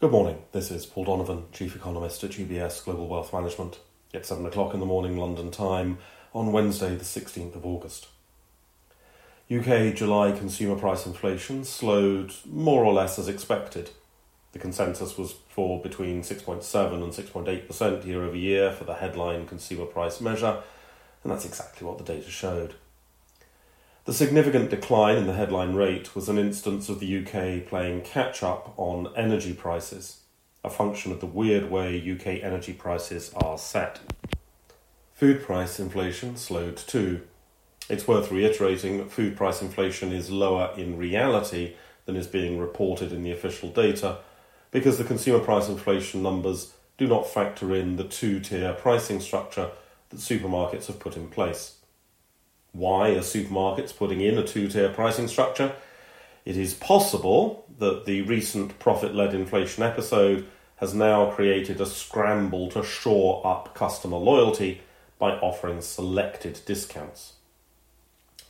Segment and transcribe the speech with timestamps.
[0.00, 0.44] Good morning.
[0.52, 3.80] This is Paul Donovan, Chief Economist at UBS Global Wealth Management.
[4.14, 5.98] It's 7 o'clock in the morning London time
[6.32, 8.06] on Wednesday, the 16th of August.
[9.50, 13.90] UK July consumer price inflation slowed more or less as expected.
[14.52, 19.86] The consensus was for between 6.7 and 6.8% year over year for the headline consumer
[19.86, 20.62] price measure,
[21.24, 22.76] and that's exactly what the data showed.
[24.08, 28.42] The significant decline in the headline rate was an instance of the UK playing catch
[28.42, 30.20] up on energy prices,
[30.64, 34.00] a function of the weird way UK energy prices are set.
[35.12, 37.20] Food price inflation slowed too.
[37.90, 41.74] It's worth reiterating that food price inflation is lower in reality
[42.06, 44.20] than is being reported in the official data
[44.70, 49.68] because the consumer price inflation numbers do not factor in the two tier pricing structure
[50.08, 51.77] that supermarkets have put in place.
[52.72, 55.74] Why are supermarkets putting in a two tier pricing structure?
[56.44, 62.70] It is possible that the recent profit led inflation episode has now created a scramble
[62.70, 64.80] to shore up customer loyalty
[65.18, 67.34] by offering selected discounts.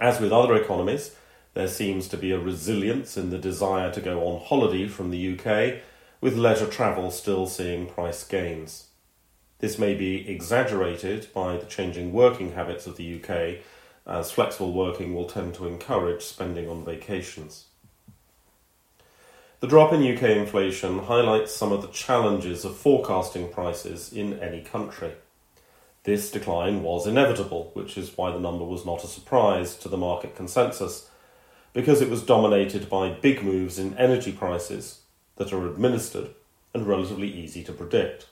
[0.00, 1.16] As with other economies,
[1.54, 5.38] there seems to be a resilience in the desire to go on holiday from the
[5.38, 5.82] UK,
[6.20, 8.88] with leisure travel still seeing price gains.
[9.58, 13.64] This may be exaggerated by the changing working habits of the UK
[14.08, 17.66] as flexible working will tend to encourage spending on vacations.
[19.60, 24.62] The drop in UK inflation highlights some of the challenges of forecasting prices in any
[24.62, 25.12] country.
[26.04, 29.96] This decline was inevitable, which is why the number was not a surprise to the
[29.96, 31.10] market consensus,
[31.72, 35.00] because it was dominated by big moves in energy prices
[35.36, 36.30] that are administered
[36.72, 38.26] and relatively easy to predict.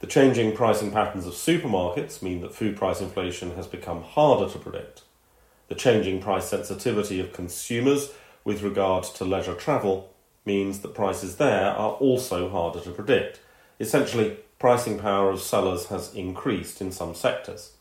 [0.00, 4.58] The changing pricing patterns of supermarkets mean that food price inflation has become harder to
[4.58, 5.02] predict.
[5.68, 8.10] The changing price sensitivity of consumers
[8.42, 10.10] with regard to leisure travel
[10.46, 13.40] means that prices there are also harder to predict.
[13.78, 17.72] Essentially, pricing power of sellers has increased in some sectors.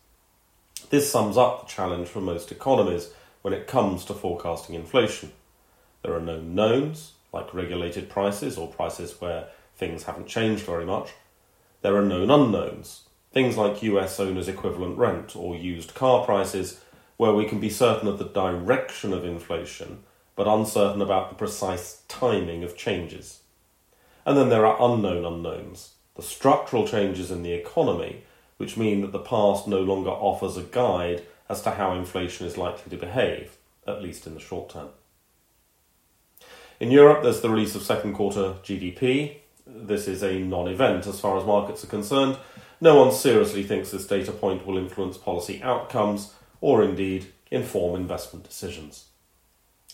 [0.90, 3.12] This sums up the challenge for most economies
[3.44, 5.32] when it comes to forecasting inflation.
[6.04, 11.12] There are no knowns, like regulated prices or prices where things haven't changed very much
[11.82, 16.82] there are known unknowns, things like US owner's equivalent rent or used car prices,
[17.18, 20.04] where we can be certain of the direction of inflation,
[20.36, 23.42] but uncertain about the precise timing of changes.
[24.26, 28.24] And then there are unknown unknowns, the structural changes in the economy,
[28.58, 32.58] which mean that the past no longer offers a guide as to how inflation is
[32.58, 33.58] likely to behave,
[33.88, 34.90] at least in the short term.
[36.80, 39.38] In Europe, there's the release of second quarter GDP,
[39.76, 42.38] this is a non event as far as markets are concerned.
[42.82, 48.46] No one seriously thinks this data point will influence policy outcomes or indeed inform investment
[48.46, 49.06] decisions.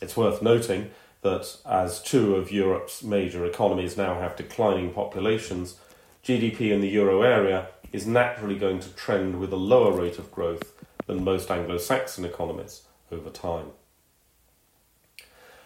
[0.01, 0.91] It's worth noting
[1.21, 5.79] that as two of Europe's major economies now have declining populations,
[6.23, 10.31] GDP in the euro area is naturally going to trend with a lower rate of
[10.31, 10.73] growth
[11.07, 13.67] than most Anglo Saxon economies over time.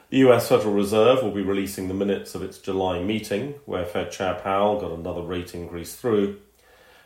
[0.10, 4.12] The US Federal Reserve will be releasing the minutes of its July meeting, where Fed
[4.12, 6.40] Chair Powell got another rate increase through.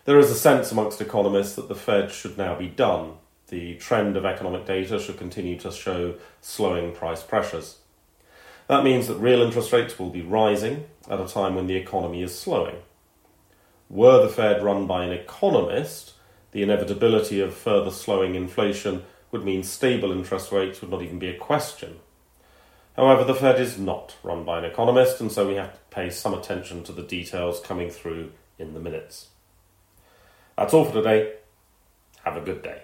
[0.05, 3.15] There is a sense amongst economists that the Fed should now be done.
[3.49, 7.79] The trend of economic data should continue to show slowing price pressures.
[8.67, 12.23] That means that real interest rates will be rising at a time when the economy
[12.23, 12.77] is slowing.
[13.89, 16.13] Were the Fed run by an economist,
[16.51, 21.27] the inevitability of further slowing inflation would mean stable interest rates would not even be
[21.27, 21.99] a question.
[22.95, 26.09] However, the Fed is not run by an economist, and so we have to pay
[26.09, 29.29] some attention to the details coming through in the minutes.
[30.57, 31.33] That's all for today.
[32.23, 32.83] Have a good day.